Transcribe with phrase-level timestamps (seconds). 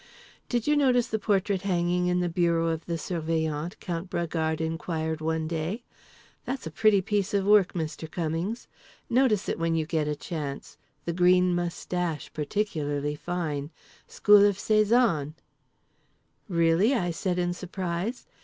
[0.49, 5.21] "Did you notice the portrait hanging in the bureau of the Surveillant?" Count Bragard inquired
[5.21, 5.83] one day.
[6.43, 8.09] "That's a pretty piece of work, Mr.
[8.09, 8.67] Cummings.
[9.11, 10.79] Notice it when you get a chance.
[11.05, 13.69] The green moustache, particularly fine.
[14.07, 18.25] School of Cézanne."—"Really?" I said in surprise.